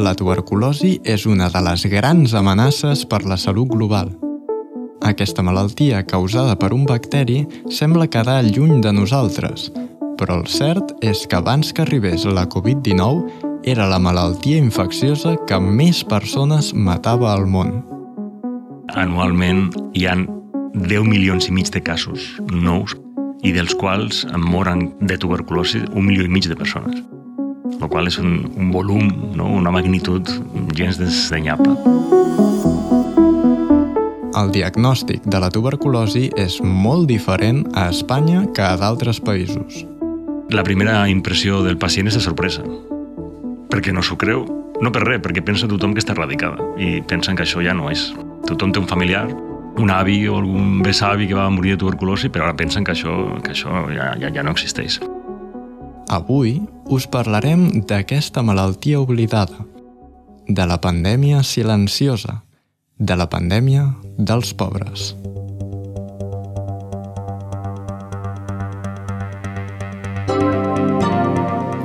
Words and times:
La 0.00 0.12
tuberculosi 0.14 0.94
és 1.04 1.26
una 1.26 1.48
de 1.52 1.60
les 1.66 1.82
grans 1.90 2.32
amenaces 2.38 3.02
per 3.10 3.24
la 3.28 3.36
salut 3.36 3.68
global. 3.68 4.12
Aquesta 5.04 5.42
malaltia 5.42 6.00
causada 6.06 6.54
per 6.56 6.70
un 6.76 6.86
bacteri 6.88 7.42
sembla 7.68 8.06
quedar 8.06 8.44
lluny 8.46 8.80
de 8.84 8.92
nosaltres, 8.96 9.68
però 10.16 10.38
el 10.40 10.46
cert 10.46 10.94
és 11.04 11.26
que 11.26 11.40
abans 11.40 11.72
que 11.72 11.82
arribés 11.82 12.24
la 12.24 12.46
Covid-19 12.48 13.68
era 13.74 13.90
la 13.90 13.98
malaltia 13.98 14.62
infecciosa 14.62 15.36
que 15.50 15.60
més 15.60 16.04
persones 16.04 16.72
matava 16.72 17.34
al 17.34 17.44
món. 17.44 17.80
Anualment 18.94 19.68
hi 19.92 20.06
han 20.06 20.28
10 20.80 21.08
milions 21.08 21.50
i 21.50 21.56
mig 21.56 21.72
de 21.74 21.82
casos 21.82 22.32
nous 22.52 22.96
i 23.42 23.52
dels 23.56 23.74
quals 23.74 24.26
en 24.32 24.44
moren 24.44 24.92
de 25.00 25.18
tuberculosi 25.18 25.82
un 25.92 26.06
milió 26.06 26.24
i 26.24 26.32
mig 26.32 26.48
de 26.48 26.56
persones 26.56 27.00
el 27.80 27.88
qual 27.88 28.08
és 28.10 28.18
un, 28.20 28.52
un 28.56 28.70
volum, 28.72 29.08
no? 29.36 29.48
una 29.48 29.72
magnitud 29.72 30.28
gens 30.76 31.00
desdenyable. 31.00 31.76
El 34.40 34.52
diagnòstic 34.54 35.26
de 35.28 35.40
la 35.42 35.50
tuberculosi 35.52 36.28
és 36.38 36.60
molt 36.62 37.08
diferent 37.10 37.64
a 37.76 37.88
Espanya 37.90 38.46
que 38.54 38.64
a 38.64 38.76
d'altres 38.80 39.20
països. 39.20 39.82
La 40.50 40.64
primera 40.66 41.02
impressió 41.10 41.60
del 41.66 41.76
pacient 41.78 42.08
és 42.10 42.16
de 42.16 42.22
sorpresa, 42.24 42.64
perquè 43.70 43.92
no 43.94 44.02
s'ho 44.02 44.16
creu. 44.20 44.46
No 44.80 44.88
per 44.94 45.04
res, 45.04 45.20
perquè 45.20 45.44
pensa 45.44 45.68
tothom 45.68 45.92
que 45.92 46.00
està 46.00 46.14
erradicada 46.16 46.64
i 46.80 47.02
pensen 47.04 47.36
que 47.36 47.44
això 47.44 47.60
ja 47.60 47.76
no 47.76 47.90
és. 47.92 48.08
Tothom 48.48 48.72
té 48.72 48.80
un 48.80 48.88
familiar, 48.88 49.26
un 49.76 49.92
avi 49.92 50.22
o 50.28 50.40
algun 50.40 50.80
besavi 50.82 51.28
que 51.28 51.36
va 51.36 51.50
morir 51.52 51.76
de 51.76 51.82
tuberculosi, 51.84 52.32
però 52.32 52.48
ara 52.48 52.56
pensen 52.56 52.86
que 52.86 52.96
això, 52.96 53.16
que 53.44 53.52
això 53.52 53.84
ja, 53.92 54.14
ja, 54.18 54.32
ja 54.32 54.46
no 54.46 54.56
existeix. 54.56 55.02
Avui 56.10 56.56
us 56.90 57.04
parlarem 57.06 57.68
d'aquesta 57.86 58.42
malaltia 58.42 58.98
oblidada, 58.98 59.62
de 60.48 60.64
la 60.66 60.80
pandèmia 60.82 61.44
silenciosa, 61.46 62.40
de 62.98 63.14
la 63.14 63.28
pandèmia 63.30 63.84
dels 64.18 64.50
pobres. 64.50 65.12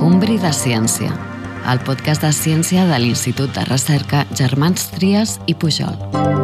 Un 0.02 0.18
bri 0.18 0.40
de 0.42 0.50
ciència, 0.50 1.14
el 1.70 1.86
podcast 1.86 2.26
de 2.26 2.34
ciència 2.34 2.88
de 2.90 2.98
l'Institut 2.98 3.54
de 3.54 3.62
Recerca 3.70 4.26
Germans 4.34 4.90
Trias 4.98 5.38
i 5.46 5.54
Pujol. 5.54 6.35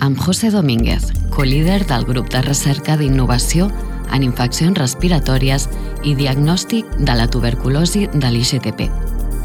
Amb 0.00 0.18
José 0.18 0.50
Domínguez, 0.50 1.12
co-líder 1.30 1.86
del 1.86 2.04
grup 2.04 2.30
de 2.32 2.40
recerca 2.42 2.96
d'innovació 2.96 3.68
en 4.10 4.24
infeccions 4.24 4.78
respiratòries 4.78 5.68
i 6.08 6.14
diagnòstic 6.16 6.88
de 6.98 7.14
la 7.14 7.28
tuberculosi 7.28 8.06
de 8.08 8.30
l'IGTP 8.32 8.88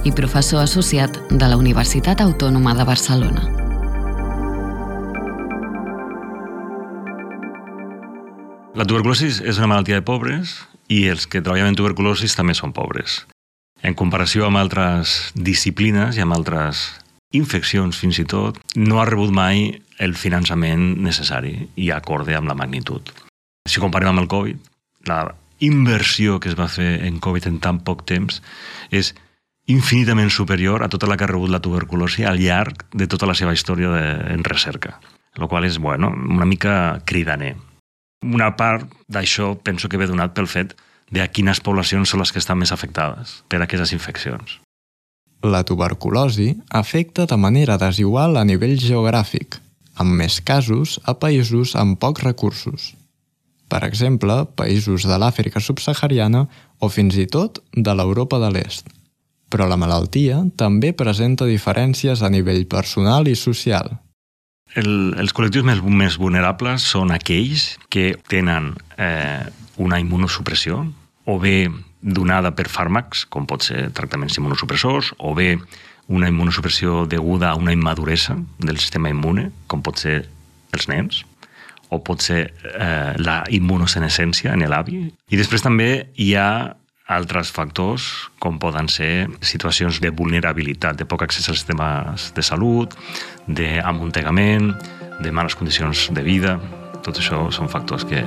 i 0.05 0.13
professor 0.15 0.63
associat 0.63 1.19
de 1.29 1.49
la 1.49 1.57
Universitat 1.59 2.23
Autònoma 2.23 2.73
de 2.77 2.87
Barcelona. 2.87 3.43
La 8.75 8.83
tuberculosi 8.87 9.29
és 9.43 9.57
una 9.59 9.71
malaltia 9.71 9.99
de 9.99 10.07
pobres 10.07 10.57
i 10.87 11.05
els 11.11 11.27
que 11.27 11.41
treballen 11.41 11.73
en 11.73 11.79
tuberculosi 11.79 12.27
també 12.35 12.55
són 12.55 12.73
pobres. 12.75 13.25
En 13.83 13.93
comparació 13.93 14.47
amb 14.47 14.59
altres 14.59 15.33
disciplines 15.35 16.17
i 16.17 16.23
amb 16.23 16.35
altres 16.35 16.87
infeccions 17.35 17.97
fins 17.99 18.19
i 18.21 18.25
tot, 18.29 18.59
no 18.75 19.01
ha 19.01 19.07
rebut 19.09 19.33
mai 19.33 19.67
el 19.99 20.15
finançament 20.19 20.95
necessari 21.03 21.55
i 21.79 21.91
acorde 21.93 22.35
amb 22.35 22.49
la 22.51 22.57
magnitud. 22.57 23.11
Si 23.67 23.81
comparem 23.81 24.11
amb 24.11 24.23
el 24.23 24.31
Covid, 24.31 24.71
la 25.09 25.21
inversió 25.59 26.39
que 26.39 26.51
es 26.51 26.57
va 26.59 26.67
fer 26.71 27.05
en 27.07 27.19
Covid 27.23 27.47
en 27.47 27.61
tan 27.63 27.79
poc 27.87 28.03
temps 28.09 28.41
és 28.91 29.13
infinitament 29.71 30.29
superior 30.29 30.83
a 30.83 30.89
tota 30.89 31.07
la 31.09 31.17
que 31.17 31.25
ha 31.25 31.31
rebut 31.31 31.49
la 31.49 31.61
tuberculosi 31.63 32.25
al 32.25 32.41
llarg 32.41 32.85
de 32.93 33.07
tota 33.07 33.25
la 33.25 33.35
seva 33.37 33.53
història 33.53 33.89
de, 33.89 34.03
en 34.35 34.43
recerca. 34.43 34.99
El 35.35 35.47
qual 35.51 35.65
és, 35.67 35.79
bueno, 35.79 36.11
una 36.11 36.45
mica 36.45 37.01
cridaner. 37.05 37.55
Una 38.23 38.53
part 38.55 38.91
d'això 39.11 39.55
penso 39.61 39.89
que 39.89 39.97
ve 39.97 40.07
donat 40.07 40.35
pel 40.35 40.47
fet 40.47 40.75
de 41.11 41.21
a 41.21 41.27
quines 41.29 41.61
poblacions 41.61 42.09
són 42.09 42.21
les 42.21 42.31
que 42.31 42.41
estan 42.41 42.59
més 42.61 42.71
afectades 42.71 43.41
per 43.49 43.61
aquestes 43.61 43.93
infeccions. 43.93 44.59
La 45.45 45.61
tuberculosi 45.63 46.55
afecta 46.69 47.27
de 47.29 47.37
manera 47.37 47.77
desigual 47.77 48.37
a 48.39 48.43
nivell 48.49 48.79
geogràfic, 48.81 49.59
amb 50.01 50.17
més 50.17 50.39
casos 50.41 50.95
a 51.05 51.13
països 51.21 51.75
amb 51.77 51.99
pocs 52.01 52.23
recursos. 52.25 52.95
Per 53.69 53.83
exemple, 53.85 54.39
països 54.57 55.05
de 55.05 55.17
l'Àfrica 55.21 55.61
subsahariana 55.61 56.45
o 56.81 56.89
fins 56.89 57.17
i 57.21 57.27
tot 57.29 57.61
de 57.73 57.93
l'Europa 57.93 58.39
de 58.41 58.49
l'Est. 58.55 58.89
Però 59.53 59.69
la 59.69 59.77
malaltia 59.77 60.41
també 60.57 60.93
presenta 60.97 61.45
diferències 61.45 62.25
a 62.25 62.29
nivell 62.33 62.65
personal 62.65 63.29
i 63.29 63.35
social. 63.37 63.91
El, 64.73 65.13
els 65.21 65.33
col·lectius 65.33 65.65
més, 65.67 65.81
més 65.85 66.17
vulnerables 66.17 66.89
són 66.89 67.13
aquells 67.13 67.75
que 67.93 68.15
tenen 68.31 68.73
eh, 68.97 69.45
una 69.77 70.01
immunosupressió 70.01 70.81
o 71.29 71.37
bé 71.39 71.69
donada 72.05 72.53
per 72.53 72.69
fàrmacs, 72.69 73.25
com 73.25 73.47
pot 73.49 73.65
ser 73.65 73.89
tractaments 73.97 74.37
immunosupressors, 74.37 75.15
o 75.17 75.33
bé 75.33 75.55
una 76.07 76.29
immunosupressió 76.29 77.05
deguda 77.09 77.49
a 77.49 77.55
una 77.57 77.73
immaduresa 77.73 78.37
del 78.61 78.77
sistema 78.77 79.09
immune, 79.09 79.49
com 79.67 79.81
pot 79.81 79.97
ser 79.97 80.19
els 80.75 80.87
nens, 80.91 81.23
o 81.89 82.01
pot 82.05 82.21
ser 82.21 82.41
eh, 82.45 83.13
la 83.17 83.41
immunosenescència 83.49 84.53
en 84.53 84.65
l'avi. 84.69 85.01
I 85.29 85.39
després 85.39 85.65
també 85.65 86.11
hi 86.21 86.33
ha 86.37 86.75
altres 87.05 87.51
factors, 87.53 88.05
com 88.41 88.57
poden 88.61 88.89
ser 88.89 89.27
situacions 89.45 90.01
de 90.01 90.09
vulnerabilitat, 90.09 90.97
de 90.97 91.05
poc 91.05 91.25
accés 91.25 91.49
als 91.49 91.61
sistemes 91.61 92.31
de 92.33 92.45
salut, 92.45 92.97
d'amuntegament, 93.45 94.73
de 95.21 95.31
males 95.31 95.57
condicions 95.57 96.09
de 96.13 96.25
vida. 96.25 96.57
Tot 97.05 97.21
això 97.21 97.45
són 97.53 97.69
factors 97.69 98.05
que, 98.09 98.25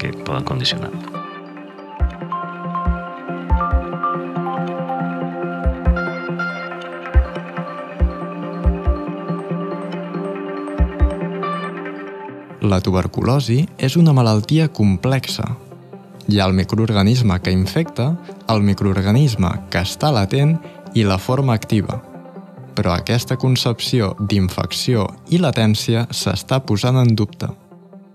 que 0.00 0.12
poden 0.24 0.44
condicionar. 0.44 0.92
La 12.74 12.80
tuberculosi 12.82 13.60
és 13.78 13.94
una 13.94 14.10
malaltia 14.16 14.64
complexa. 14.74 15.44
Hi 16.26 16.40
ha 16.40 16.46
el 16.48 16.56
microorganisme 16.58 17.36
que 17.38 17.52
infecta, 17.54 18.06
el 18.50 18.64
microorganisme 18.66 19.50
que 19.70 19.82
està 19.86 20.10
latent 20.10 20.56
i 20.98 21.04
la 21.06 21.20
forma 21.22 21.54
activa. 21.54 22.00
Però 22.74 22.96
aquesta 22.96 23.36
concepció 23.38 24.08
d'infecció 24.18 25.04
i 25.30 25.38
latència 25.38 26.08
s'està 26.10 26.58
posant 26.66 26.98
en 26.98 27.14
dubte. 27.14 27.52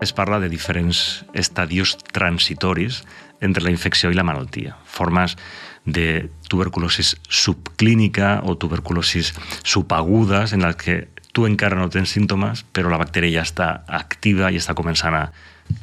Es 0.04 0.12
parla 0.12 0.42
de 0.42 0.50
diferents 0.52 1.22
estadios 1.32 1.96
transitoris 2.12 3.00
entre 3.40 3.64
la 3.64 3.72
infecció 3.72 4.12
i 4.12 4.18
la 4.18 4.26
malaltia. 4.28 4.76
Formes 4.84 5.38
de 5.86 6.28
tuberculosis 6.52 7.14
subclínica 7.30 8.42
o 8.44 8.58
tuberculosis 8.60 9.32
subagudes 9.62 10.52
en 10.52 10.68
les 10.68 10.76
que 10.76 10.98
tu 11.32 11.46
encara 11.46 11.78
no 11.78 11.90
tens 11.92 12.12
símptomes, 12.14 12.64
però 12.72 12.90
la 12.90 13.00
bactèria 13.00 13.40
ja 13.40 13.46
està 13.46 13.68
activa 13.86 14.50
i 14.50 14.58
està 14.60 14.74
començant 14.78 15.16
a 15.16 15.26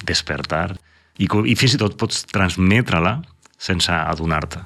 despertar. 0.05 0.75
I, 1.17 1.27
i 1.27 1.55
fins 1.55 1.77
i 1.77 1.81
tot 1.81 1.97
pots 1.97 2.25
transmetre-la 2.29 3.21
sense 3.57 3.91
adonar-te. 3.91 4.61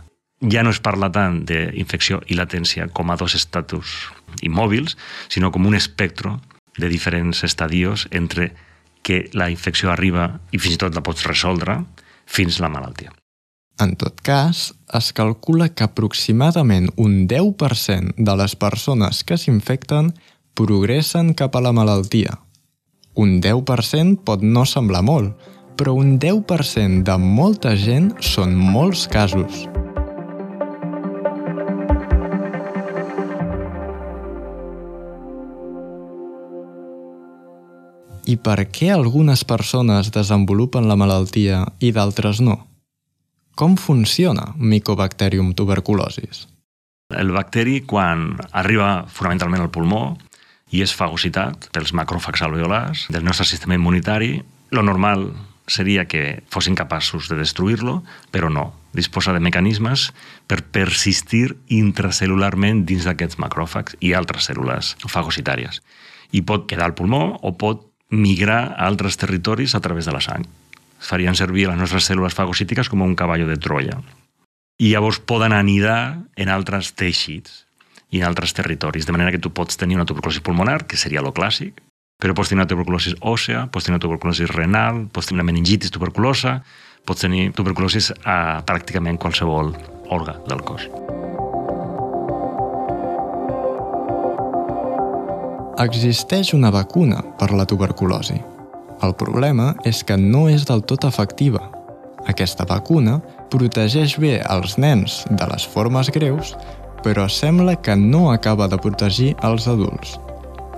Ja 0.52 0.64
no 0.66 0.74
es 0.74 0.82
parla 0.82 1.12
tant 1.14 1.44
d'infecció 1.46 2.20
i 2.28 2.36
latència 2.36 2.88
com 2.90 3.12
a 3.12 3.18
dos 3.18 3.36
estatus 3.38 4.10
immòbils, 4.42 4.98
sinó 5.30 5.52
com 5.54 5.68
un 5.70 5.78
espectro 5.78 6.40
de 6.78 6.90
diferents 6.90 7.44
estadios 7.44 8.08
entre 8.12 8.52
que 9.04 9.30
la 9.34 9.50
infecció 9.54 9.92
arriba 9.92 10.40
i 10.52 10.60
fins 10.62 10.78
i 10.78 10.82
tot 10.82 10.98
la 10.98 11.06
pots 11.06 11.28
resoldre 11.30 11.78
fins 12.26 12.60
la 12.62 12.70
malaltia. 12.74 13.14
En 13.82 13.96
tot 13.98 14.20
cas, 14.22 14.72
es 14.94 15.10
calcula 15.18 15.72
que 15.74 15.86
aproximadament 15.86 16.92
un 17.02 17.26
10% 17.30 18.14
de 18.18 18.36
les 18.38 18.54
persones 18.56 19.24
que 19.26 19.40
s'infecten 19.42 20.12
progressen 20.54 21.34
cap 21.34 21.56
a 21.56 21.62
la 21.64 21.72
malaltia. 21.72 22.38
Un 23.16 23.40
10% 23.44 24.22
pot 24.28 24.44
no 24.44 24.66
semblar 24.66 25.02
molt, 25.04 25.36
però 25.76 25.96
un 25.98 26.18
10% 26.20 27.04
de 27.08 27.18
molta 27.18 27.76
gent 27.76 28.12
són 28.24 28.54
molts 28.56 29.08
casos. 29.12 29.66
I 38.32 38.38
per 38.38 38.68
què 38.72 38.92
algunes 38.94 39.42
persones 39.44 40.12
desenvolupen 40.14 40.88
la 40.88 40.96
malaltia 40.96 41.66
i 41.82 41.90
d'altres 41.92 42.40
no? 42.40 42.62
Com 43.58 43.76
funciona 43.76 44.54
Mycobacterium 44.56 45.52
tuberculosis? 45.58 46.46
El 47.12 47.34
bacteri, 47.36 47.82
quan 47.84 48.38
arriba 48.56 49.04
fonamentalment 49.12 49.66
al 49.66 49.72
pulmó, 49.74 50.16
i 50.72 50.82
és 50.84 50.94
fagocitat 50.96 51.68
pels 51.76 51.92
macròfags 51.96 52.42
alveolars 52.46 53.06
del 53.12 53.26
nostre 53.28 53.46
sistema 53.46 53.76
immunitari. 53.76 54.40
Lo 54.72 54.84
normal 54.88 55.28
seria 55.68 56.08
que 56.08 56.44
fossin 56.50 56.76
capaços 56.76 57.30
de 57.30 57.38
destruir-lo, 57.40 58.02
però 58.32 58.50
no. 58.50 58.72
Disposa 58.96 59.32
de 59.32 59.40
mecanismes 59.40 60.10
per 60.48 60.64
persistir 60.76 61.56
intracelularment 61.72 62.84
dins 62.88 63.08
d'aquests 63.08 63.40
macròfags 63.40 63.96
i 64.04 64.12
altres 64.16 64.50
cèl·lules 64.50 64.96
fagocitàries. 65.08 65.80
I 66.32 66.44
pot 66.48 66.68
quedar 66.68 66.90
al 66.90 66.96
pulmó 66.96 67.38
o 67.40 67.54
pot 67.56 67.86
migrar 68.12 68.76
a 68.76 68.88
altres 68.88 69.16
territoris 69.20 69.76
a 69.76 69.80
través 69.84 70.08
de 70.08 70.16
la 70.16 70.24
sang. 70.24 70.48
Farien 71.00 71.36
servir 71.36 71.68
les 71.68 71.80
nostres 71.80 72.08
cèl·lules 72.08 72.36
fagocítiques 72.36 72.92
com 72.92 73.04
un 73.04 73.16
cavall 73.16 73.48
de 73.48 73.58
Troia. 73.60 74.00
I 74.80 74.92
llavors 74.92 75.20
poden 75.20 75.56
anidar 75.56 76.24
en 76.36 76.52
altres 76.52 76.92
teixits 77.00 77.66
i 78.12 78.20
en 78.20 78.28
altres 78.28 78.54
territoris, 78.54 79.08
de 79.08 79.16
manera 79.16 79.32
que 79.32 79.40
tu 79.40 79.54
pots 79.56 79.80
tenir 79.80 79.96
una 79.96 80.06
tuberculosi 80.06 80.44
pulmonar, 80.44 80.84
que 80.86 81.00
seria 81.00 81.24
lo 81.24 81.32
clàssic, 81.34 81.80
però 82.22 82.36
pots 82.38 82.52
tenir 82.52 82.62
una 82.62 82.70
tuberculosi 82.70 83.16
òssea, 83.22 83.66
pots 83.72 83.88
tenir 83.88 83.98
una 83.98 84.04
tuberculosi 84.04 84.46
renal, 84.52 85.08
pots 85.10 85.32
tenir 85.32 85.40
una 85.40 85.48
meningitis 85.48 85.94
tuberculosa, 85.96 86.60
pots 87.08 87.24
tenir 87.24 87.50
tuberculosi 87.58 88.04
a 88.28 88.62
pràcticament 88.68 89.18
qualsevol 89.18 89.74
òrgan 90.12 90.44
del 90.52 90.62
cos. 90.68 90.86
Existeix 95.82 96.52
una 96.54 96.70
vacuna 96.70 97.24
per 97.40 97.50
la 97.58 97.66
tuberculosi. 97.66 98.36
El 99.02 99.16
problema 99.18 99.72
és 99.88 100.04
que 100.06 100.18
no 100.20 100.46
és 100.52 100.68
del 100.70 100.84
tot 100.86 101.08
efectiva. 101.08 101.64
Aquesta 102.30 102.68
vacuna 102.70 103.16
protegeix 103.50 104.20
bé 104.22 104.36
els 104.46 104.78
nens 104.78 105.24
de 105.32 105.48
les 105.50 105.66
formes 105.66 106.12
greus, 106.14 106.54
però 107.04 107.28
sembla 107.30 107.76
que 107.82 107.96
no 107.96 108.32
acaba 108.32 108.68
de 108.68 108.78
protegir 108.78 109.36
els 109.44 109.68
adults. 109.68 110.18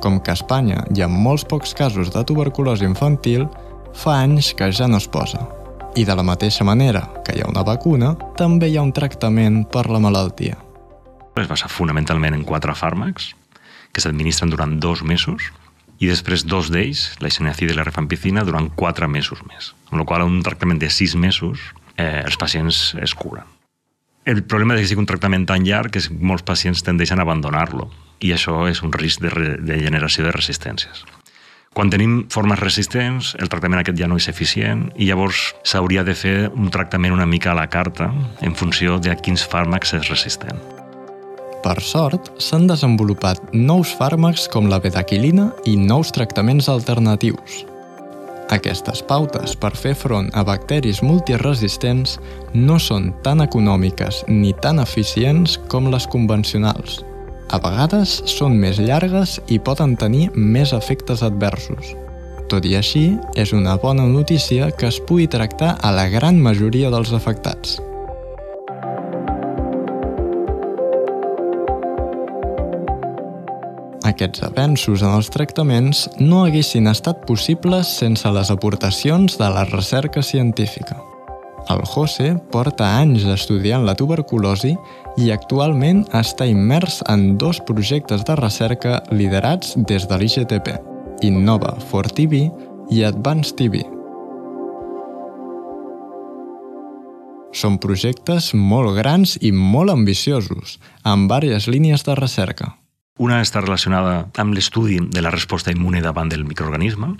Com 0.03 0.19
que 0.19 0.33
a 0.33 0.37
Espanya 0.37 0.83
hi 0.91 1.03
ha 1.03 1.09
molts 1.11 1.45
pocs 1.47 1.73
casos 1.77 2.11
de 2.11 2.23
tuberculosi 2.27 2.87
infantil, 2.87 3.47
fa 3.93 4.19
anys 4.23 4.53
que 4.57 4.71
ja 4.71 4.87
no 4.87 4.99
es 4.99 5.07
posa. 5.07 5.45
I 5.95 6.05
de 6.05 6.15
la 6.17 6.25
mateixa 6.25 6.65
manera 6.65 7.05
que 7.23 7.35
hi 7.37 7.43
ha 7.43 7.49
una 7.49 7.63
vacuna, 7.63 8.15
també 8.39 8.71
hi 8.71 8.77
ha 8.77 8.85
un 8.85 8.93
tractament 8.95 9.63
per 9.69 9.85
la 9.91 10.01
malaltia. 10.01 10.57
Es 11.37 11.49
basa 11.49 11.69
fonamentalment 11.69 12.33
en 12.33 12.43
quatre 12.45 12.73
fàrmacs 12.77 13.33
que 13.93 14.01
s'administren 14.01 14.49
durant 14.49 14.79
dos 14.81 15.03
mesos 15.05 15.51
i 16.01 16.09
després 16.09 16.43
dos 16.49 16.71
d'ells, 16.73 17.05
la 17.21 17.29
isoniazida 17.29 17.73
i 17.73 17.77
la 17.77 17.85
rifampicina, 17.85 18.43
durant 18.43 18.71
quatre 18.75 19.07
mesos 19.07 19.45
més. 19.47 19.71
Amb 19.91 20.01
la 20.01 20.09
qual 20.09 20.25
un 20.25 20.41
tractament 20.45 20.81
de 20.81 20.89
sis 20.89 21.15
mesos 21.15 21.61
eh, 21.95 22.23
els 22.25 22.37
pacients 22.41 22.89
es 22.99 23.13
curen. 23.15 23.52
El 24.25 24.39
problema 24.47 24.77
és 24.77 24.85
que 24.85 24.93
sigui 24.93 25.03
un 25.03 25.09
tractament 25.09 25.43
tan 25.49 25.65
llarg 25.67 25.91
que 25.91 26.01
molts 26.23 26.45
pacients 26.47 26.83
tendeixen 26.87 27.19
a 27.19 27.25
abandonar-lo 27.27 27.89
i 28.23 28.31
això 28.31 28.61
és 28.69 28.79
un 28.85 28.93
risc 28.95 29.19
de, 29.19 29.31
re, 29.33 29.49
de 29.59 29.79
generació 29.81 30.23
de 30.23 30.31
resistències. 30.31 31.03
Quan 31.73 31.89
tenim 31.89 32.29
formes 32.31 32.61
resistents, 32.61 33.33
el 33.41 33.49
tractament 33.49 33.81
aquest 33.81 33.97
ja 33.99 34.07
no 34.07 34.19
és 34.21 34.29
eficient 34.31 34.85
i 34.95 35.09
llavors 35.09 35.49
s'hauria 35.67 36.05
de 36.07 36.15
fer 36.15 36.35
un 36.53 36.69
tractament 36.71 37.15
una 37.15 37.27
mica 37.27 37.51
a 37.51 37.57
la 37.57 37.67
carta 37.67 38.11
en 38.45 38.55
funció 38.55 38.99
de 39.01 39.17
quins 39.19 39.43
fàrmacs 39.43 39.95
és 39.97 40.07
resistent. 40.07 40.61
Per 41.63 41.75
sort, 41.81 42.29
s'han 42.43 42.67
desenvolupat 42.67 43.51
nous 43.55 43.91
fàrmacs 43.99 44.47
com 44.53 44.71
la 44.71 44.79
betaquilina 44.83 45.49
i 45.67 45.75
nous 45.79 46.15
tractaments 46.15 46.69
alternatius. 46.71 47.63
Aquestes 48.53 49.01
pautes 49.09 49.55
per 49.57 49.73
fer 49.75 49.95
front 49.97 50.29
a 50.37 50.43
bacteris 50.45 51.01
multiresistents 51.01 52.19
no 52.53 52.77
són 52.77 53.09
tan 53.25 53.41
econòmiques 53.41 54.25
ni 54.29 54.53
tan 54.61 54.83
eficients 54.83 55.57
com 55.71 55.89
les 55.93 56.07
convencionals– 56.13 57.01
a 57.53 57.59
vegades 57.61 58.15
són 58.25 58.55
més 58.57 58.79
llargues 58.81 59.35
i 59.53 59.59
poden 59.61 59.91
tenir 60.01 60.31
més 60.33 60.71
efectes 60.73 61.21
adversos. 61.21 61.91
Tot 62.49 62.65
i 62.65 62.73
així, 62.79 63.03
és 63.37 63.53
una 63.53 63.75
bona 63.77 64.07
notícia 64.09 64.71
que 64.73 64.89
es 64.89 64.97
pugui 64.97 65.27
tractar 65.29 65.75
a 65.85 65.91
la 65.93 66.07
gran 66.09 66.41
majoria 66.41 66.89
dels 66.93 67.13
afectats. 67.13 67.77
Aquests 74.03 74.43
avenços 74.43 74.99
en 74.99 75.13
els 75.15 75.29
tractaments 75.31 76.03
no 76.19 76.41
haguessin 76.43 76.89
estat 76.91 77.21
possibles 77.27 77.87
sense 78.01 78.27
les 78.35 78.51
aportacions 78.51 79.37
de 79.39 79.47
la 79.47 79.63
recerca 79.69 80.21
científica. 80.21 80.97
El 81.71 81.79
José 81.87 82.33
porta 82.51 82.89
anys 82.99 83.23
estudiant 83.31 83.85
la 83.87 83.95
tuberculosi 83.95 84.73
i 85.23 85.31
actualment 85.31 86.03
està 86.19 86.49
immers 86.51 86.99
en 87.07 87.37
dos 87.39 87.61
projectes 87.63 88.27
de 88.27 88.35
recerca 88.35 88.99
liderats 89.15 89.77
des 89.87 90.09
de 90.11 90.19
l'IGTP, 90.19 90.75
Innova 91.23 91.77
for 91.87 92.11
TV 92.11 92.49
i 92.91 93.03
Advanced 93.07 93.55
TV. 93.55 93.85
Són 97.55 97.79
projectes 97.79 98.51
molt 98.51 98.97
grans 98.97 99.37
i 99.39 99.55
molt 99.55 99.93
ambiciosos, 99.93 100.79
amb 101.07 101.31
diverses 101.31 101.71
línies 101.71 102.03
de 102.03 102.19
recerca. 102.19 102.73
Una 103.21 103.43
està 103.43 103.61
relacionada 103.61 104.29
amb 104.41 104.55
l'estudi 104.57 104.97
de 104.97 105.21
la 105.21 105.29
resposta 105.29 105.71
immune 105.71 106.01
davant 106.01 106.31
del 106.31 106.47
microorganisme, 106.49 107.11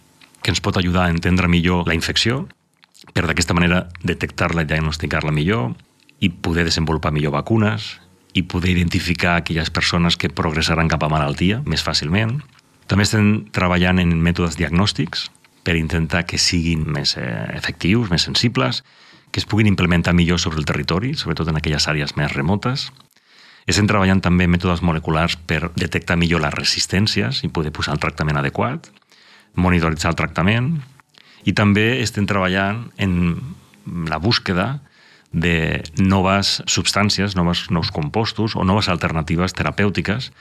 que 0.41 0.49
ens 0.49 0.61
pot 0.63 0.77
ajudar 0.79 1.05
a 1.05 1.13
entendre 1.13 1.47
millor 1.47 1.85
la 1.85 1.93
infecció 1.93 2.47
per 3.13 3.27
d'aquesta 3.27 3.53
manera 3.53 3.83
detectar-la 4.01 4.63
i 4.63 4.69
diagnosticar-la 4.71 5.31
millor 5.35 5.75
i 6.19 6.31
poder 6.33 6.65
desenvolupar 6.65 7.13
millor 7.13 7.35
vacunes 7.35 7.99
i 8.33 8.41
poder 8.41 8.73
identificar 8.73 9.35
aquelles 9.37 9.69
persones 9.69 10.17
que 10.17 10.33
progressaran 10.33 10.89
cap 10.89 11.05
a 11.05 11.11
malaltia 11.13 11.61
més 11.69 11.85
fàcilment. 11.85 12.39
També 12.89 13.05
estem 13.05 13.45
treballant 13.53 14.01
en 14.01 14.17
mètodes 14.17 14.57
diagnòstics 14.57 15.29
per 15.63 15.77
intentar 15.77 16.25
que 16.25 16.41
siguin 16.41 16.87
més 16.89 17.13
eh, 17.21 17.29
efectius, 17.53 18.09
més 18.09 18.25
sensibles, 18.25 18.81
que 19.31 19.39
es 19.39 19.45
puguin 19.45 19.69
implementar 19.69 20.17
millor 20.17 20.41
sobre 20.41 20.57
el 20.57 20.65
territori, 20.65 21.13
sobretot 21.13 21.53
en 21.53 21.61
aquelles 21.61 21.87
àrees 21.87 22.17
més 22.17 22.33
remotes. 22.33 22.89
Estem 23.69 23.87
treballant 23.87 24.19
també 24.23 24.47
mètodes 24.51 24.81
moleculars 24.83 25.37
per 25.47 25.69
detectar 25.79 26.17
millor 26.19 26.43
les 26.43 26.55
resistències 26.55 27.43
i 27.45 27.51
poder 27.53 27.71
posar 27.75 27.95
el 27.95 28.01
tractament 28.03 28.39
adequat, 28.39 28.89
monitoritzar 29.55 30.11
el 30.11 30.19
tractament, 30.19 30.73
i 31.47 31.53
també 31.55 32.01
estem 32.01 32.27
treballant 32.27 32.87
en 32.97 33.37
la 34.09 34.19
búsqueda 34.19 34.81
de 35.33 35.81
noves 35.97 36.61
substàncies, 36.69 37.35
noves, 37.35 37.65
nous 37.71 37.91
compostos 37.91 38.55
o 38.55 38.63
noves 38.63 38.87
alternatives 38.87 39.55
terapèutiques 39.57 40.31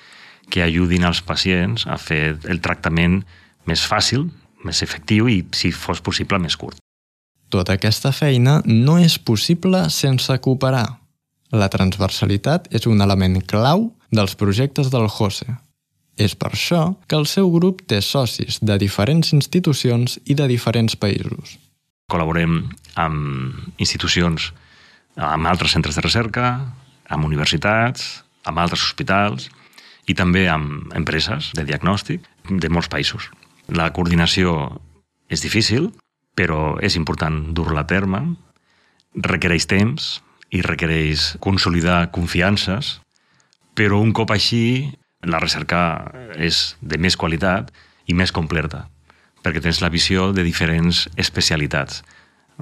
que 0.51 0.63
ajudin 0.63 1.07
als 1.09 1.23
pacients 1.23 1.87
a 1.87 1.97
fer 1.99 2.37
el 2.45 2.61
tractament 2.61 3.23
més 3.67 3.83
fàcil, 3.87 4.29
més 4.67 4.83
efectiu 4.83 5.31
i, 5.31 5.43
si 5.57 5.73
fos 5.73 6.03
possible, 6.05 6.39
més 6.39 6.59
curt. 6.59 6.79
Tota 7.53 7.77
aquesta 7.77 8.13
feina 8.13 8.61
no 8.67 8.99
és 9.01 9.19
possible 9.19 9.85
sense 9.91 10.37
cooperar. 10.45 11.02
La 11.53 11.69
transversalitat 11.69 12.71
és 12.73 12.87
un 12.89 13.05
element 13.05 13.37
clau 13.45 13.91
dels 14.09 14.33
projectes 14.41 14.89
del 14.93 15.05
Jose, 15.13 15.45
és 16.17 16.33
per 16.37 16.53
això 16.53 16.95
que 17.09 17.19
el 17.21 17.27
seu 17.29 17.51
grup 17.53 17.83
té 17.89 18.01
socis 18.01 18.57
de 18.65 18.79
diferents 18.81 19.35
institucions 19.37 20.19
i 20.25 20.37
de 20.39 20.47
diferents 20.49 20.97
països. 20.97 21.59
Col·laborem 22.13 22.57
amb 23.01 23.81
institucions, 23.81 24.51
amb 25.17 25.49
altres 25.49 25.77
centres 25.77 25.97
de 25.97 26.05
recerca, 26.05 26.55
amb 27.13 27.29
universitats, 27.29 28.23
amb 28.49 28.59
altres 28.59 28.85
hospitals 28.89 29.51
i 30.09 30.17
també 30.17 30.47
amb 30.49 30.93
empreses 30.97 31.53
de 31.57 31.69
diagnòstic 31.69 32.25
de 32.49 32.73
molts 32.73 32.89
països. 32.89 33.29
La 33.69 33.91
coordinació 33.93 34.57
és 35.29 35.45
difícil, 35.45 35.93
però 36.35 36.79
és 36.81 36.97
important 36.97 37.53
dur-la 37.53 37.85
a 37.85 37.89
terme, 37.89 38.25
requereix 39.13 39.69
temps 39.69 40.21
i 40.53 40.61
requereix 40.65 41.33
consolidar 41.41 42.11
confiances, 42.13 42.99
però 43.75 44.01
un 44.05 44.13
cop 44.13 44.31
així 44.35 44.93
la 45.25 45.41
recerca 45.41 46.13
és 46.37 46.77
de 46.81 46.99
més 47.01 47.17
qualitat 47.17 47.71
i 48.07 48.15
més 48.15 48.33
completa, 48.35 48.87
perquè 49.43 49.63
tens 49.65 49.81
la 49.81 49.91
visió 49.93 50.31
de 50.37 50.45
diferents 50.45 51.07
especialitats, 51.17 52.03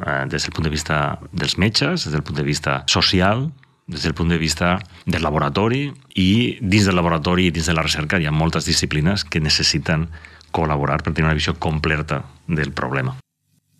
eh, 0.06 0.24
des 0.30 0.46
del 0.46 0.54
punt 0.54 0.68
de 0.68 0.72
vista 0.72 1.18
dels 1.32 1.56
metges, 1.58 2.04
des 2.04 2.12
del 2.12 2.22
punt 2.22 2.38
de 2.38 2.46
vista 2.46 2.82
social, 2.86 3.48
des 3.90 4.04
del 4.04 4.14
punt 4.14 4.30
de 4.30 4.38
vista 4.38 4.78
del 5.04 5.22
laboratori 5.22 5.88
i 6.14 6.58
dins 6.60 6.86
del 6.86 6.94
laboratori 6.94 7.48
i 7.48 7.50
dins 7.50 7.66
de 7.66 7.74
la 7.74 7.82
recerca 7.82 8.20
hi 8.20 8.28
ha 8.28 8.34
moltes 8.34 8.68
disciplines 8.68 9.24
que 9.24 9.42
necessiten 9.42 10.06
col·laborar 10.54 11.00
per 11.02 11.12
tenir 11.12 11.26
una 11.26 11.34
visió 11.34 11.56
completa 11.58 12.22
del 12.46 12.70
problema. 12.72 13.16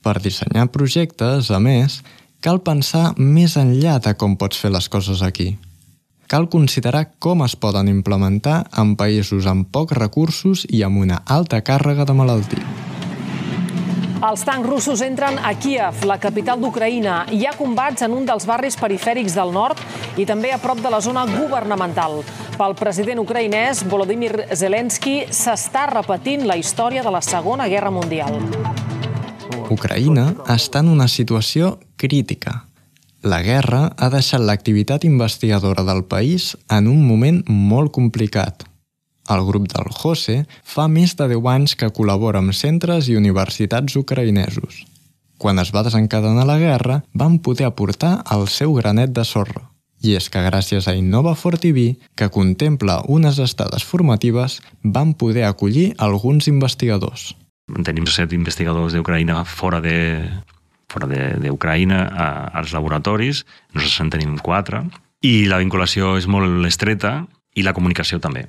Per 0.03 0.17
dissenyar 0.23 0.71
projectes, 0.73 1.51
a 1.51 1.61
més, 1.61 2.01
cal 2.41 2.63
pensar 2.65 3.15
més 3.17 3.57
enllà 3.57 3.99
de 4.01 4.15
com 4.15 4.37
pots 4.37 4.59
fer 4.61 4.73
les 4.73 4.89
coses 4.89 5.23
aquí– 5.23 5.53
cal 6.31 6.47
considerar 6.47 7.09
com 7.19 7.43
es 7.43 7.57
poden 7.59 7.89
implementar 7.91 8.63
en 8.79 8.95
països 8.95 9.49
amb 9.51 9.67
pocs 9.75 9.97
recursos 9.99 10.63
i 10.71 10.85
amb 10.87 11.03
una 11.03 11.25
alta 11.27 11.59
càrrega 11.67 12.07
de 12.07 12.15
malaltia. 12.15 12.63
Els 14.21 14.45
tancs 14.45 14.69
russos 14.69 15.01
entren 15.03 15.39
a 15.43 15.55
Kiev, 15.57 16.05
la 16.07 16.19
capital 16.23 16.61
d'Ucraïna. 16.61 17.25
Hi 17.33 17.47
ha 17.49 17.55
combats 17.57 18.05
en 18.05 18.15
un 18.15 18.29
dels 18.29 18.47
barris 18.47 18.77
perifèrics 18.79 19.35
del 19.35 19.51
nord 19.57 19.81
i 20.21 20.29
també 20.29 20.53
a 20.53 20.61
prop 20.63 20.79
de 20.85 20.93
la 20.93 21.01
zona 21.01 21.25
governamental. 21.33 22.21
Pel 22.61 22.77
president 22.79 23.25
ucraïnès 23.25 23.83
Volodymyr 23.89 24.53
Zelensky 24.53 25.25
s'està 25.33 25.89
repetint 25.91 26.47
la 26.47 26.61
història 26.61 27.03
de 27.03 27.17
la 27.17 27.25
Segona 27.25 27.67
Guerra 27.73 27.91
Mundial. 27.91 28.39
Ucraïna 29.71 30.35
està 30.51 30.81
en 30.83 30.89
una 30.91 31.07
situació 31.09 31.79
crítica. 31.97 32.65
La 33.23 33.43
guerra 33.45 33.91
ha 33.97 34.09
deixat 34.09 34.41
l'activitat 34.41 35.05
investigadora 35.05 35.85
del 35.85 36.05
país 36.09 36.57
en 36.73 36.89
un 36.89 37.03
moment 37.07 37.43
molt 37.49 37.93
complicat. 37.93 38.65
El 39.31 39.45
grup 39.47 39.69
del 39.71 39.91
Jose 39.95 40.39
fa 40.65 40.87
més 40.89 41.13
de 41.19 41.29
10 41.31 41.51
anys 41.53 41.77
que 41.79 41.91
col·labora 41.95 42.41
amb 42.43 42.57
centres 42.57 43.11
i 43.13 43.19
universitats 43.21 43.99
ucraïnesos. 44.01 44.87
Quan 45.41 45.61
es 45.63 45.71
va 45.73 45.85
desencadenar 45.87 46.47
la 46.49 46.59
guerra, 46.59 47.03
van 47.13 47.39
poder 47.39 47.69
aportar 47.69 48.23
el 48.35 48.49
seu 48.49 48.75
granet 48.75 49.13
de 49.17 49.25
sorra. 49.25 49.69
I 50.01 50.17
és 50.17 50.31
que 50.33 50.41
gràcies 50.41 50.89
a 50.89 50.97
Innova 50.97 51.35
for 51.37 51.59
TV, 51.61 51.95
que 52.17 52.31
contempla 52.33 53.03
unes 53.09 53.39
estades 53.39 53.85
formatives, 53.85 54.61
van 54.83 55.13
poder 55.13 55.45
acollir 55.45 55.93
alguns 55.99 56.49
investigadors. 56.49 57.35
Tenim 57.87 58.07
set 58.11 58.33
investigadors 58.37 58.95
d'Ucraïna 58.97 59.45
fora 59.45 59.81
de 59.85 59.97
fora 60.91 61.07
d'Ucraïna 61.07 62.01
als 62.59 62.73
laboratoris, 62.75 63.45
nosaltres 63.75 64.01
en 64.03 64.11
tenim 64.11 64.39
quatre, 64.43 64.83
i 65.23 65.47
la 65.47 65.61
vinculació 65.63 66.17
és 66.19 66.27
molt 66.27 66.67
estreta 66.67 67.21
i 67.55 67.63
la 67.63 67.75
comunicació 67.77 68.19
també. 68.19 68.49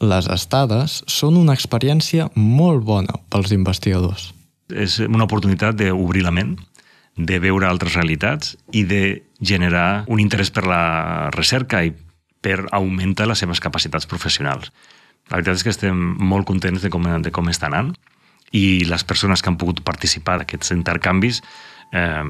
Les 0.00 0.28
estades 0.32 1.00
són 1.08 1.36
una 1.36 1.54
experiència 1.56 2.30
molt 2.34 2.84
bona 2.84 3.16
pels 3.32 3.52
investigadors. 3.56 4.30
És 4.70 4.98
una 5.04 5.26
oportunitat 5.26 5.76
d'obrir 5.76 6.24
la 6.24 6.32
ment, 6.32 6.56
de 7.16 7.40
veure 7.42 7.66
altres 7.68 7.96
realitats 7.96 8.54
i 8.72 8.84
de 8.88 9.22
generar 9.40 10.04
un 10.08 10.20
interès 10.22 10.52
per 10.54 10.64
la 10.68 11.28
recerca 11.34 11.82
i 11.84 11.92
per 12.40 12.62
augmentar 12.72 13.26
les 13.28 13.42
seves 13.42 13.60
capacitats 13.60 14.08
professionals. 14.08 14.70
La 15.28 15.36
veritat 15.36 15.58
és 15.58 15.64
que 15.66 15.74
estem 15.74 15.98
molt 16.16 16.46
contents 16.48 16.80
de 16.80 16.88
com, 16.92 17.04
de 17.20 17.32
com 17.34 17.50
està 17.52 17.68
anant 17.68 17.92
i 18.50 18.84
les 18.88 19.04
persones 19.04 19.42
que 19.42 19.50
han 19.50 19.58
pogut 19.60 19.82
participar 19.86 20.40
d'aquests 20.40 20.74
intercanvis 20.74 21.40
eh, 21.92 22.24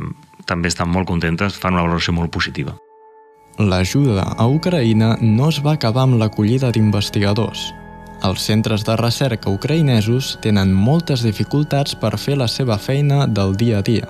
també 0.46 0.68
estan 0.68 0.90
molt 0.92 1.08
contentes, 1.08 1.56
fan 1.56 1.76
una 1.76 1.86
valoració 1.86 2.14
molt 2.16 2.32
positiva. 2.32 2.76
L'ajuda 3.60 4.24
a 4.38 4.46
Ucraïna 4.48 5.16
no 5.20 5.50
es 5.52 5.60
va 5.64 5.74
acabar 5.76 6.06
amb 6.06 6.20
l'acollida 6.20 6.70
d'investigadors. 6.72 7.70
Els 8.24 8.44
centres 8.44 8.84
de 8.84 8.94
recerca 9.00 9.52
ucraïnesos 9.52 10.34
tenen 10.44 10.72
moltes 10.76 11.24
dificultats 11.24 11.96
per 11.96 12.18
fer 12.20 12.36
la 12.36 12.48
seva 12.48 12.76
feina 12.78 13.26
del 13.26 13.56
dia 13.56 13.80
a 13.80 13.84
dia. 13.84 14.08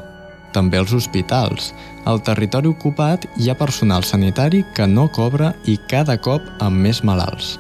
També 0.55 0.81
els 0.83 0.93
hospitals. 0.95 1.71
Al 2.11 2.23
territori 2.27 2.71
ocupat 2.71 3.27
hi 3.39 3.51
ha 3.51 3.59
personal 3.59 4.03
sanitari 4.03 4.65
que 4.75 4.87
no 4.87 5.07
cobra 5.15 5.53
i 5.71 5.77
cada 5.91 6.17
cop 6.19 6.47
amb 6.59 6.83
més 6.87 7.05
malalts. 7.07 7.55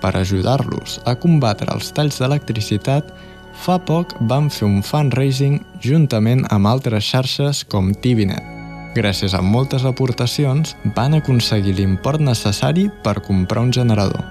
Per 0.00 0.14
ajudar-los 0.16 1.00
a 1.10 1.16
combatre 1.18 1.74
els 1.74 1.90
talls 1.92 2.20
d'electricitat, 2.22 3.10
Fa 3.54 3.78
poc 3.82 4.14
vam 4.30 4.48
fer 4.50 4.66
un 4.68 4.80
fundraising 4.86 5.60
juntament 5.82 6.46
amb 6.54 6.70
altres 6.70 7.04
xarxes 7.04 7.64
com 7.68 7.92
TVNet. 7.92 8.46
Gràcies 8.94 9.36
a 9.38 9.42
moltes 9.42 9.84
aportacions, 9.86 10.74
van 10.96 11.14
aconseguir 11.14 11.76
l'import 11.78 12.22
necessari 12.22 12.88
per 13.04 13.20
comprar 13.22 13.62
un 13.62 13.72
generador. 13.72 14.24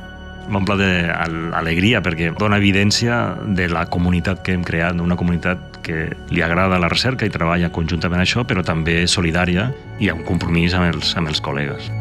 M'omple 0.50 0.76
d'alegria 0.82 2.02
perquè 2.02 2.32
dona 2.36 2.58
evidència 2.58 3.20
de 3.56 3.70
la 3.70 3.86
comunitat 3.86 4.42
que 4.44 4.58
hem 4.58 4.66
creat, 4.66 5.00
una 5.00 5.16
comunitat 5.20 5.80
que 5.86 6.10
li 6.34 6.44
agrada 6.44 6.82
la 6.82 6.90
recerca 6.92 7.30
i 7.30 7.34
treballa 7.34 7.72
conjuntament 7.72 8.26
això, 8.26 8.44
però 8.44 8.66
també 8.66 9.04
solidària 9.08 9.70
i 10.02 10.10
amb 10.12 10.26
compromís 10.28 10.76
amb 10.76 10.90
els, 10.90 11.16
amb 11.16 11.32
els 11.32 11.44
col·legues. 11.46 11.92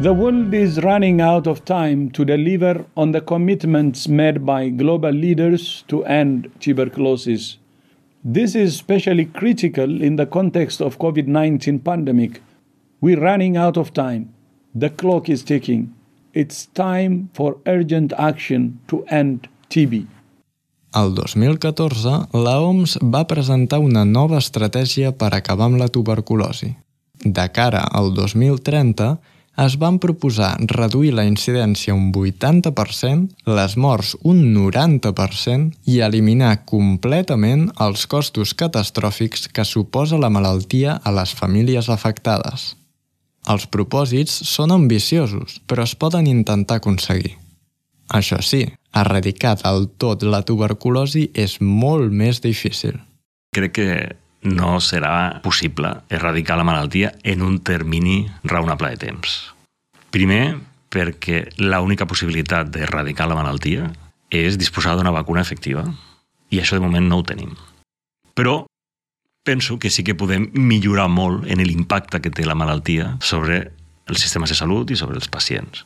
The 0.00 0.14
world 0.14 0.54
is 0.54 0.82
running 0.82 1.20
out 1.20 1.46
of 1.46 1.66
time 1.66 2.10
to 2.12 2.24
deliver 2.24 2.86
on 2.96 3.12
the 3.12 3.20
commitments 3.20 4.08
made 4.08 4.46
by 4.46 4.70
global 4.70 5.10
leaders 5.10 5.84
to 5.88 6.02
end 6.06 6.50
tuberculosis. 6.58 7.58
This 8.24 8.54
is 8.54 8.76
especially 8.76 9.26
critical 9.26 10.00
in 10.00 10.16
the 10.16 10.24
context 10.24 10.80
of 10.80 10.96
COVID-19 10.98 11.84
pandemic. 11.84 12.40
We're 13.02 13.20
running 13.20 13.58
out 13.58 13.76
of 13.76 13.92
time. 13.92 14.32
The 14.74 14.88
clock 14.88 15.28
is 15.28 15.42
ticking. 15.42 15.92
It's 16.32 16.64
time 16.72 17.28
for 17.34 17.58
urgent 17.66 18.14
action 18.16 18.80
to 18.88 19.04
end 19.10 19.48
TB. 19.68 20.06
El 20.96 21.14
2014, 21.14 22.30
la 22.32 22.56
OMS 22.62 22.96
va 23.02 23.26
presentar 23.26 23.82
una 23.84 24.06
nova 24.06 24.40
estratègia 24.40 25.12
per 25.12 25.34
acabar 25.34 25.68
amb 25.68 25.76
la 25.76 25.90
tuberculosi. 25.92 26.72
De 27.20 27.46
cara 27.52 27.84
al 27.84 28.14
2030, 28.14 29.18
es 29.60 29.76
van 29.76 29.98
proposar 30.00 30.54
reduir 30.72 31.12
la 31.12 31.26
incidència 31.28 31.94
un 31.94 32.08
80%, 32.16 33.28
les 33.58 33.76
morts 33.76 34.14
un 34.24 34.40
90% 34.54 35.90
i 35.92 36.00
eliminar 36.06 36.54
completament 36.70 37.66
els 37.86 38.06
costos 38.08 38.54
catastròfics 38.56 39.48
que 39.52 39.66
suposa 39.68 40.18
la 40.18 40.32
malaltia 40.32 40.96
a 41.04 41.12
les 41.12 41.34
famílies 41.36 41.90
afectades. 41.92 42.74
Els 43.48 43.66
propòsits 43.66 44.32
són 44.48 44.72
ambiciosos, 44.72 45.60
però 45.66 45.84
es 45.84 45.94
poden 45.96 46.26
intentar 46.28 46.80
aconseguir. 46.80 47.36
Això 48.10 48.40
sí, 48.42 48.64
erradicar 48.96 49.54
del 49.60 49.86
tot 50.00 50.24
la 50.24 50.42
tuberculosi 50.42 51.28
és 51.34 51.60
molt 51.60 52.10
més 52.12 52.40
difícil. 52.44 52.98
Crec 53.54 53.76
que 53.76 53.88
no 54.42 54.78
serà 54.80 55.40
possible 55.44 55.92
erradicar 56.08 56.56
la 56.56 56.64
malaltia 56.64 57.12
en 57.22 57.42
un 57.42 57.58
termini 57.60 58.24
raonable 58.44 58.90
de 58.94 59.00
temps. 59.04 59.38
Primer, 60.10 60.58
perquè 60.90 61.44
l'única 61.60 62.08
possibilitat 62.08 62.70
d'erradicar 62.72 63.28
la 63.28 63.38
malaltia 63.38 63.90
és 64.30 64.58
disposar 64.58 64.96
d'una 64.96 65.12
vacuna 65.14 65.42
efectiva. 65.44 65.84
I 66.50 66.60
això 66.60 66.78
de 66.78 66.84
moment 66.84 67.06
no 67.06 67.20
ho 67.20 67.26
tenim. 67.26 67.54
Però 68.34 68.64
penso 69.44 69.78
que 69.78 69.90
sí 69.90 70.02
que 70.04 70.16
podem 70.18 70.48
millorar 70.54 71.08
molt 71.08 71.46
en 71.50 71.62
l'impacte 71.62 72.20
que 72.20 72.32
té 72.32 72.46
la 72.46 72.58
malaltia 72.58 73.16
sobre 73.20 73.70
els 74.10 74.20
sistemes 74.20 74.50
de 74.50 74.58
salut 74.58 74.90
i 74.90 74.98
sobre 74.98 75.18
els 75.18 75.30
pacients. 75.30 75.84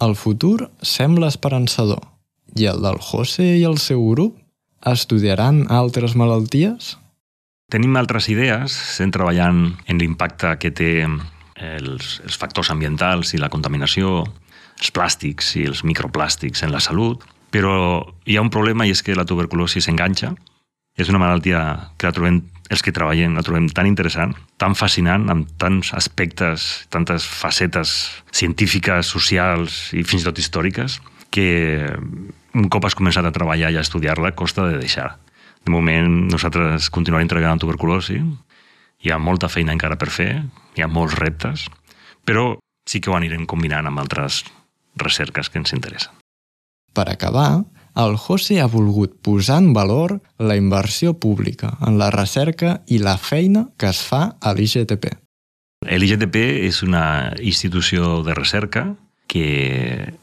El 0.00 0.16
futur 0.16 0.70
sembla 0.82 1.28
esperançador. 1.32 2.02
I 2.56 2.68
el 2.70 2.82
del 2.84 3.00
José 3.00 3.56
i 3.58 3.64
el 3.68 3.78
seu 3.80 4.02
grup 4.12 4.38
estudiaran 4.86 5.66
altres 5.72 6.14
malalties? 6.16 6.96
Tenim 7.66 7.96
altres 7.98 8.28
idees, 8.30 8.76
estem 8.92 9.10
treballant 9.10 9.72
en 9.90 9.98
l'impacte 9.98 10.52
que 10.62 10.70
té 10.70 10.90
els, 11.02 12.10
els 12.22 12.36
factors 12.38 12.70
ambientals 12.70 13.32
i 13.34 13.40
la 13.42 13.48
contaminació, 13.50 14.20
els 14.78 14.92
plàstics 14.94 15.48
i 15.58 15.64
els 15.66 15.82
microplàstics 15.82 16.62
en 16.62 16.70
la 16.70 16.82
salut, 16.84 17.24
però 17.50 17.74
hi 18.22 18.38
ha 18.38 18.44
un 18.44 18.52
problema 18.54 18.86
i 18.86 18.94
és 18.94 19.02
que 19.02 19.18
la 19.18 19.26
tuberculosi 19.26 19.82
s'enganxa. 19.82 20.30
És 20.94 21.10
una 21.10 21.18
malaltia 21.18 21.90
que 21.98 22.06
la 22.06 22.14
trobem, 22.14 22.38
els 22.70 22.86
que 22.86 22.94
treballem 22.94 23.34
la 23.34 23.42
trobem 23.42 23.66
tan 23.74 23.90
interessant, 23.90 24.38
tan 24.62 24.78
fascinant, 24.78 25.26
amb 25.34 25.50
tants 25.58 25.90
aspectes, 25.98 26.86
tantes 26.94 27.26
facetes 27.26 27.98
científiques, 28.30 29.10
socials 29.10 29.90
i 29.90 30.06
fins 30.06 30.22
i 30.22 30.30
tot 30.30 30.38
històriques, 30.38 31.00
que 31.34 31.50
un 32.54 32.70
cop 32.70 32.86
has 32.86 32.94
començat 32.94 33.26
a 33.26 33.34
treballar 33.34 33.74
i 33.74 33.76
a 33.76 33.82
estudiar-la 33.82 34.36
costa 34.38 34.70
de 34.70 34.78
deixar. 34.78 35.16
De 35.66 35.72
moment, 35.74 36.28
nosaltres 36.30 36.86
continuarem 36.94 37.26
treballant 37.26 37.56
amb 37.56 37.64
tuberculosi. 37.64 38.20
Hi 39.02 39.10
ha 39.10 39.18
molta 39.18 39.50
feina 39.50 39.74
encara 39.74 39.98
per 39.98 40.12
fer, 40.14 40.30
hi 40.78 40.84
ha 40.84 40.86
molts 40.86 41.16
reptes, 41.18 41.66
però 42.24 42.52
sí 42.86 43.00
que 43.02 43.10
ho 43.10 43.16
anirem 43.18 43.48
combinant 43.50 43.88
amb 43.90 43.98
altres 43.98 44.44
recerques 45.02 45.50
que 45.50 45.58
ens 45.58 45.74
interessen. 45.74 46.14
Per 46.94 47.08
acabar, 47.10 47.66
el 47.98 48.14
José 48.20 48.60
ha 48.62 48.70
volgut 48.70 49.18
posar 49.26 49.58
en 49.64 49.72
valor 49.74 50.20
la 50.38 50.56
inversió 50.56 51.16
pública 51.18 51.74
en 51.84 51.98
la 51.98 52.12
recerca 52.14 52.80
i 52.86 53.00
la 53.02 53.16
feina 53.18 53.66
que 53.76 53.90
es 53.90 54.04
fa 54.06 54.36
a 54.40 54.54
l'IGTP. 54.54 55.10
L'IGTP 55.90 56.36
és 56.70 56.82
una 56.86 57.34
institució 57.42 58.22
de 58.24 58.38
recerca 58.38 58.86
que, 59.26 60.14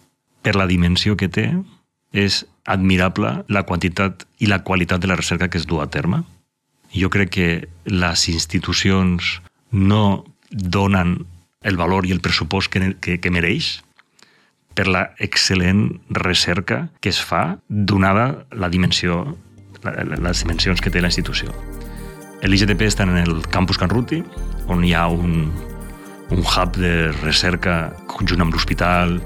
per 0.42 0.56
la 0.56 0.70
dimensió 0.72 1.18
que 1.20 1.28
té, 1.28 1.50
és 2.14 2.44
admirable 2.70 3.42
la 3.50 3.66
quantitat 3.68 4.24
i 4.40 4.48
la 4.48 4.62
qualitat 4.64 5.02
de 5.02 5.10
la 5.10 5.18
recerca 5.20 5.50
que 5.50 5.58
es 5.58 5.68
du 5.68 5.82
a 5.82 5.90
terme. 5.90 6.24
Jo 6.94 7.10
crec 7.10 7.34
que 7.34 7.50
les 7.90 8.28
institucions 8.30 9.42
no 9.72 10.24
donen 10.50 11.26
el 11.64 11.78
valor 11.78 12.06
i 12.06 12.14
el 12.14 12.22
pressupost 12.22 12.70
que, 12.72 12.94
que, 13.02 13.18
que 13.20 13.32
mereix 13.34 13.82
per 14.78 14.88
la 14.90 15.04
excel·lent 15.22 16.00
recerca 16.14 16.88
que 17.02 17.10
es 17.10 17.22
fa 17.22 17.58
donada 17.68 18.46
la 18.52 18.70
dimensió, 18.70 19.24
la, 19.84 20.04
les 20.04 20.44
dimensions 20.46 20.82
que 20.82 20.94
té 20.94 21.02
la 21.02 21.10
institució. 21.10 21.54
L'IGTP 22.44 22.82
està 22.90 23.06
en 23.08 23.16
el 23.18 23.40
campus 23.54 23.80
Can 23.80 23.92
Ruti, 23.92 24.20
on 24.68 24.84
hi 24.84 24.92
ha 24.94 25.06
un, 25.08 25.48
un 26.34 26.42
hub 26.44 26.78
de 26.78 27.12
recerca 27.22 27.94
conjunt 28.12 28.44
amb 28.44 28.56
l'hospital 28.56 29.20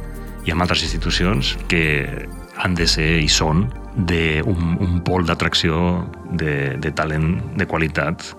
i 0.46 0.53
amb 0.53 0.63
altres 0.63 0.84
institucions 0.86 1.56
que 1.72 2.27
han 2.58 2.76
de 2.78 2.88
ser 2.90 3.10
i 3.22 3.30
són 3.32 3.68
d'un 3.98 4.78
un 4.84 5.00
pol 5.06 5.26
d'atracció 5.26 6.04
de, 6.42 6.78
de 6.82 6.92
talent 6.92 7.38
de 7.58 7.66
qualitat 7.70 8.32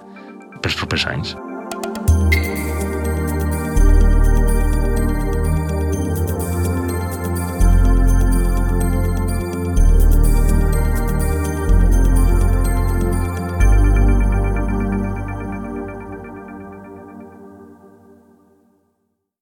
pels 0.62 0.78
propers 0.78 1.06
anys. 1.10 1.36